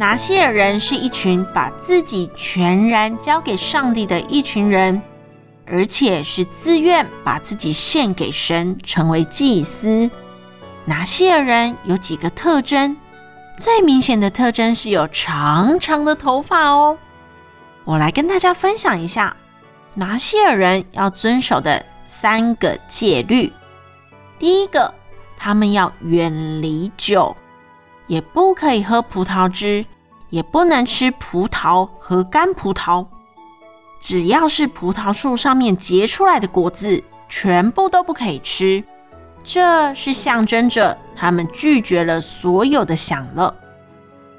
[0.00, 5.02] 拿西尔人是一群把自己全然交给上帝的一群人，
[5.66, 10.10] 而且是自愿把自己献给神，成为祭司。
[10.86, 12.96] 拿西尔人有几个特征，
[13.58, 16.96] 最明显的特征是有长长的头发哦。
[17.84, 19.36] 我来跟大家分享一下
[19.92, 23.52] 拿西尔人要遵守的三个戒律。
[24.38, 24.94] 第一个，
[25.36, 27.36] 他们要远离酒。
[28.06, 29.86] 也不可以喝葡萄汁，
[30.30, 33.06] 也不能吃葡萄和干葡萄。
[34.00, 38.82] 只要是葡萄树上面结出来的果子，全部都不可以吃。
[39.44, 43.54] 这是象征着他们拒绝了所有的享乐。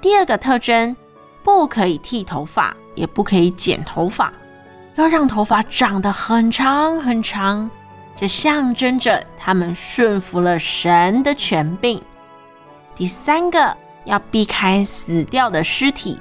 [0.00, 0.94] 第二个特征，
[1.42, 4.32] 不可以剃头发，也不可以剪头发，
[4.96, 7.70] 要让头发长得很长很长。
[8.16, 12.00] 这象征着他们顺服了神的权柄。
[12.94, 16.18] 第三个，要避开死掉的尸体，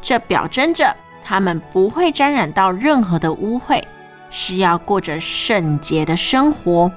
[0.00, 3.82] 这表征着他们不会沾染到任何的污秽，
[4.30, 6.90] 是要过着圣洁的生活。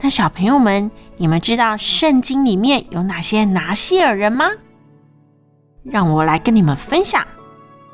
[0.00, 4.50] 那小朋友们，你们知道圣经里面有哪些拿细耳人吗？
[5.84, 7.26] 让我来跟你们分享。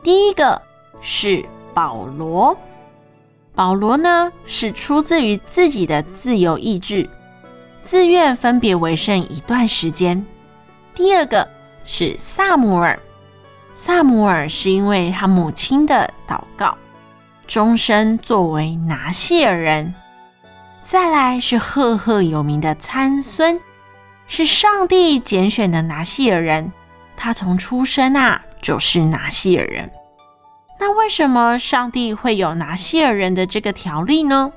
[0.02, 0.60] 第一个
[1.00, 2.56] 是保罗，
[3.54, 7.08] 保罗呢是出自于自己的自由意志。
[7.82, 10.24] 自愿分别为圣一段时间。
[10.94, 11.48] 第二个
[11.84, 12.98] 是撒母耳，
[13.74, 16.76] 撒母耳是因为他母亲的祷告，
[17.46, 19.94] 终身作为拿细耳人。
[20.82, 23.58] 再来是赫赫有名的参孙，
[24.26, 26.70] 是上帝拣选的拿细耳人，
[27.16, 29.90] 他从出生啊就是拿细耳人。
[30.78, 34.52] 那为什么上帝会有拿细耳人的这个条例呢？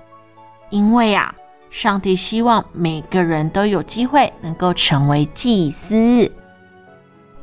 [0.69, 1.33] 因为啊。
[1.75, 6.31] 上帝希望每个人都有机会能够成为祭司。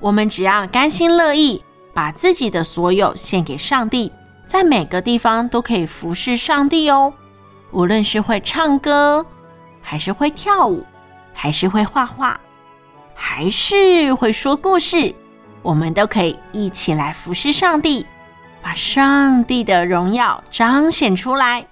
[0.01, 1.63] 我们只要甘心乐意，
[1.93, 4.11] 把自己的所有献给上帝，
[4.47, 7.13] 在每个地方都可以服侍上帝哦。
[7.73, 9.27] 无论是会唱歌，
[9.83, 10.83] 还是会跳舞，
[11.35, 12.41] 还是会画画，
[13.15, 15.15] 还是会说故事，
[15.61, 18.07] 我们都可以一起来服侍上帝，
[18.63, 21.67] 把上帝的荣耀彰显出来。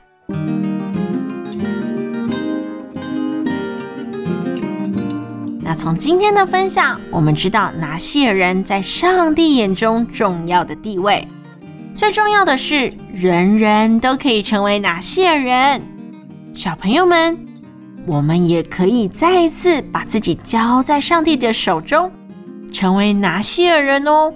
[5.70, 11.28] 那从今天的分享，我们知道拿细耳人在上帝眼中重要的地位。
[11.94, 15.80] 最重要的是，人人都可以成为拿细耳人。
[16.54, 17.38] 小朋友们，
[18.04, 22.10] 我们也可以再一次把自己交在上帝的手中，
[22.72, 24.34] 成为拿细耳人哦，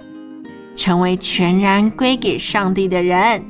[0.77, 3.43] 成为全然归给上帝的人。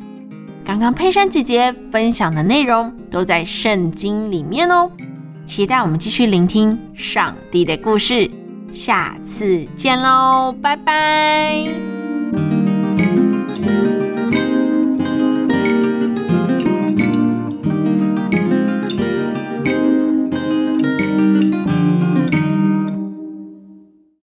[0.65, 4.89] 刚刚佩珊姐姐分享的内容都在圣经里面哦。
[5.45, 8.29] 期待我们继续聆听上帝的故事，
[8.73, 11.65] 下次见喽，拜拜。